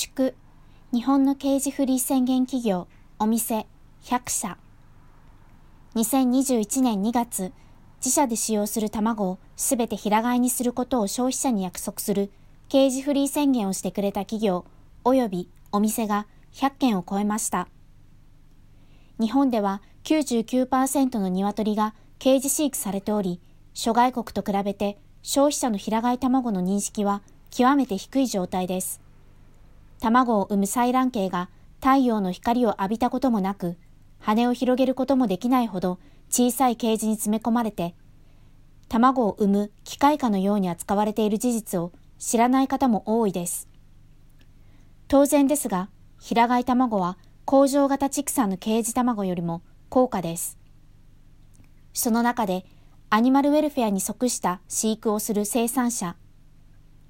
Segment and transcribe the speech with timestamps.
[0.00, 0.36] 祝、
[0.92, 2.86] 日本の刑事フリー宣言企業、
[3.18, 3.66] お店、
[4.04, 4.56] 100社。
[5.96, 7.52] 2021年2月、
[7.96, 12.30] 自社で使用する卵をすべて平飼いにすることを消費者に約束する
[12.68, 14.66] 刑事フリー宣言をしてくれた企業、
[15.02, 17.66] 及びお店が100件を超えました。
[19.18, 23.40] 日本では99%の鶏がケージ飼育されており、
[23.74, 29.07] 諸外国と比べて消費者の平飼い卵の認識は極めて低い状態です。
[30.00, 31.48] 卵を産む採卵系が
[31.80, 33.76] 太陽の光を浴びたこともなく、
[34.20, 35.98] 羽を広げることもできないほど
[36.30, 37.94] 小さいケージに詰め込まれて、
[38.88, 43.68] 卵を産む機械化のように扱われている事実を知らない方も多いです。
[45.08, 45.88] 当然ですが、
[46.20, 50.58] 平飼い卵は工場型畜産のケージ卵よりも高価です。
[51.92, 52.66] その中で、
[53.10, 56.16] アニマルウェルフェアに即した飼育をする生産者、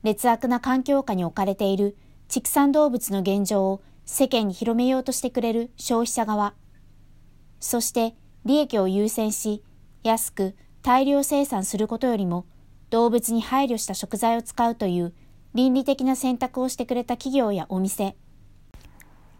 [0.04, 1.96] 劣悪な環境下に置かれている
[2.28, 6.54] 畜産動物の現状を世間に広めようとしてくれる消費者側、
[7.58, 9.62] そして利益を優先し、
[10.04, 12.46] 安く大量生産することよりも
[12.90, 15.12] 動物に配慮した食材を使うという
[15.54, 18.14] 倫理的な選択をしてくれた企業やお店、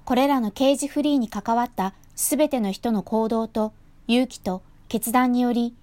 [0.05, 3.75] これらの刑事フリーに関わったすべての人の行動と
[4.07, 5.75] 勇気と決断により、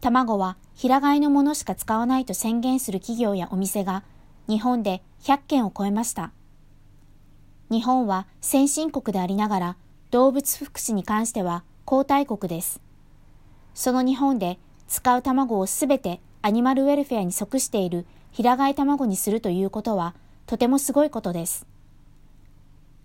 [0.00, 4.02] 卵は平飼いのものしか使わないと宣言する企業やお店が
[4.48, 6.32] 日本で100件を超えました。
[7.70, 9.76] 日本は先進国でありながら
[10.10, 12.80] 動物福祉に関しては後退国です。
[13.74, 20.14] その日本で使う卵をすべてアニマルウェルフェアに即している平飼い卵にするということは
[20.46, 21.66] とてもすごいことです。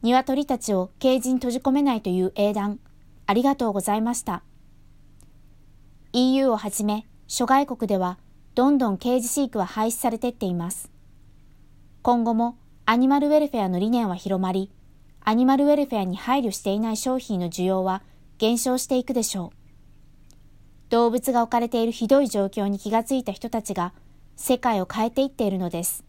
[0.02, 2.80] 鶏たちをケージに閉じ込めないという英断、
[3.26, 4.44] ありがとうございました。
[6.14, 8.18] EU をはじめ諸外国では
[8.56, 10.92] どんどんケージ飼育は廃止されていっています。
[12.02, 14.70] 今後もアニマルウェルフェアの理念は広まり、
[15.22, 18.04] アニマルウェルフェアに配慮していない商品の需要は
[18.40, 19.58] 減少していくでしょう。
[20.90, 23.94] 動物が置かれているひどい状況に気がついた人たちが
[24.36, 26.04] 世界を変えていっているのです。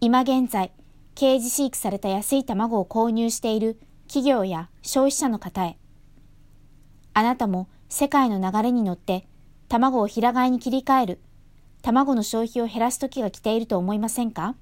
[0.00, 0.72] 今現在、
[1.14, 5.76] ケージ飼育された安い卵を購入している企業や消費者の方へ、
[7.12, 9.26] あなたも世界の流れに乗って
[9.68, 11.20] 卵を平飼いに切り替える、
[11.82, 14.54] 卵の消費を減らす時が来ていると思いませんか？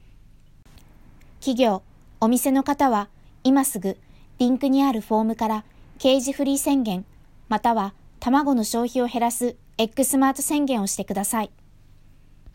[1.41, 1.83] 企業、
[2.21, 3.09] お店の方は
[3.45, 3.97] 今すぐ
[4.39, 5.65] リンクにあるフォームから
[5.99, 7.07] ケージフリー宣言
[7.49, 11.51] または卵の消費を減らす X スマート宣言をしてください。